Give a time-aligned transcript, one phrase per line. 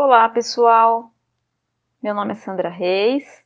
[0.00, 1.10] Olá, pessoal.
[2.00, 3.44] Meu nome é Sandra Reis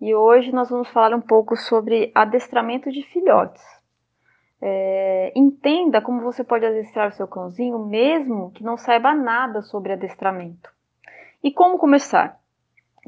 [0.00, 3.60] e hoje nós vamos falar um pouco sobre adestramento de filhotes.
[4.62, 9.92] É, entenda como você pode adestrar o seu cãozinho mesmo que não saiba nada sobre
[9.92, 10.70] adestramento.
[11.42, 12.38] E como começar?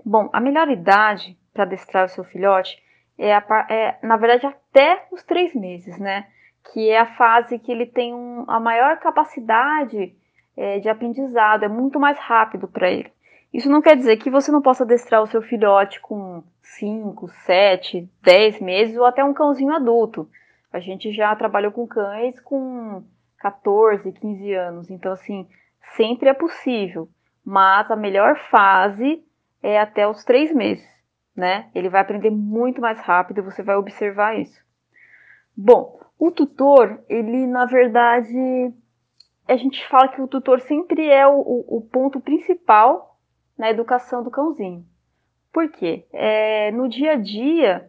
[0.04, 2.82] Bom, a melhor idade para adestrar o seu filhote
[3.16, 6.26] é, a, é, na verdade, até os três meses, né?
[6.72, 10.16] Que é a fase que ele tem um, a maior capacidade
[10.56, 13.12] é, de aprendizado, é muito mais rápido para ele.
[13.52, 18.10] Isso não quer dizer que você não possa adestrar o seu filhote com 5, 7,
[18.22, 20.28] 10 meses ou até um cãozinho adulto.
[20.72, 23.02] A gente já trabalhou com cães com
[23.38, 25.48] 14, 15 anos, então assim,
[25.96, 27.08] sempre é possível,
[27.44, 29.24] mas a melhor fase
[29.62, 30.86] é até os 3 meses,
[31.34, 31.70] né?
[31.74, 34.60] Ele vai aprender muito mais rápido, você vai observar isso.
[35.56, 38.74] Bom, o tutor, ele na verdade
[39.48, 43.16] a gente fala que o tutor sempre é o, o, ponto principal
[43.56, 44.84] na educação do cãozinho.
[45.52, 46.04] Por quê?
[46.12, 47.88] É, no dia a dia,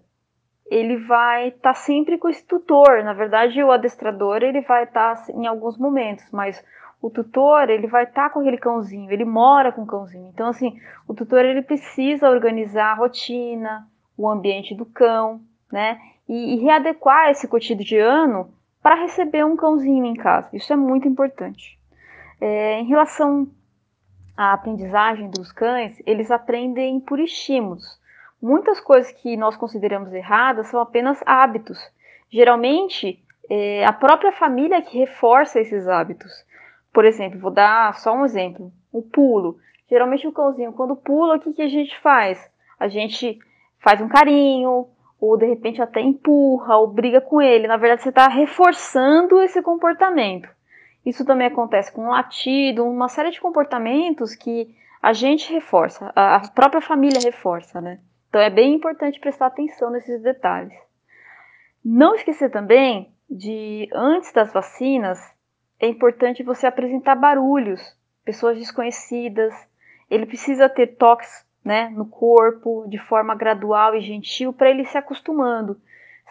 [0.67, 3.03] ele vai estar tá sempre com esse tutor.
[3.03, 6.63] Na verdade, o adestrador ele vai estar tá, em alguns momentos, mas
[7.02, 10.30] o tutor ele vai estar tá com aquele cãozinho, ele mora com o cãozinho.
[10.33, 15.41] Então, assim, o tutor ele precisa organizar a rotina, o ambiente do cão,
[15.72, 16.00] né?
[16.30, 18.52] E, e readequar esse cotidiano
[18.88, 20.47] para receber um cãozinho em casa.
[20.53, 21.77] Isso é muito importante.
[22.39, 23.45] É, em relação
[24.38, 27.99] à aprendizagem dos cães, eles aprendem por estímulos.
[28.41, 31.77] Muitas coisas que nós consideramos erradas são apenas hábitos.
[32.31, 36.31] Geralmente, é a própria família que reforça esses hábitos.
[36.94, 39.57] Por exemplo, vou dar só um exemplo: o pulo.
[39.89, 42.39] Geralmente, o cãozinho, quando pula, o que, que a gente faz?
[42.79, 43.38] A gente
[43.79, 44.88] faz um carinho,
[45.19, 47.67] ou de repente até empurra ou briga com ele.
[47.67, 50.49] Na verdade, você está reforçando esse comportamento.
[51.05, 56.81] Isso também acontece com latido, uma série de comportamentos que a gente reforça, a própria
[56.81, 58.00] família reforça, né?
[58.27, 60.77] Então é bem importante prestar atenção nesses detalhes.
[61.83, 65.19] Não esquecer também de, antes das vacinas,
[65.79, 67.81] é importante você apresentar barulhos,
[68.25, 69.53] pessoas desconhecidas.
[70.09, 74.97] Ele precisa ter toques né, no corpo de forma gradual e gentil para ele se
[74.97, 75.78] acostumando.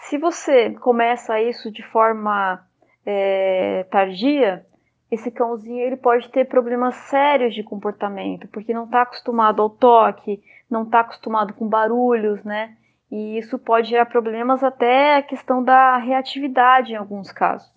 [0.08, 2.66] Se você começa isso de forma
[3.04, 4.64] é, tardia,
[5.10, 10.42] esse cãozinho ele pode ter problemas sérios de comportamento, porque não está acostumado ao toque,
[10.70, 12.75] não está acostumado com barulhos, né?
[13.12, 17.70] E isso pode gerar problemas até a questão da reatividade em alguns casos.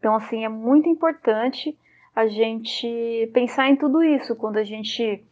[0.00, 1.78] Então, assim, é muito importante
[2.14, 5.24] a gente pensar em tudo isso quando a gente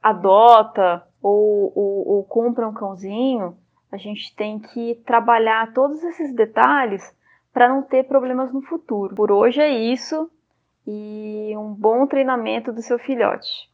[0.00, 3.56] adota ou, ou, ou compra um cãozinho,
[3.90, 7.02] a gente tem que trabalhar todos esses detalhes
[7.52, 9.14] para não ter problemas no futuro.
[9.14, 10.30] Por hoje é isso
[10.86, 13.70] e um bom treinamento do seu filhote.